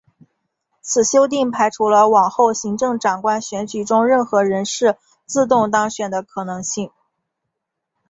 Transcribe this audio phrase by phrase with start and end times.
[0.81, 6.89] 此修订排除了往后行政长官选举中任何人士自动当选的可能性。